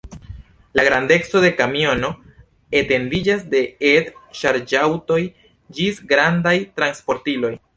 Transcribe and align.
La 0.77 0.83
grandeco 0.87 1.41
de 1.43 1.51
kamiono 1.59 2.09
etendiĝas 2.79 3.45
de 3.51 3.61
et-ŝarĝaŭtoj 3.93 5.21
ĝis 5.81 6.01
grandaj 6.15 6.57
transportiloj. 6.81 7.55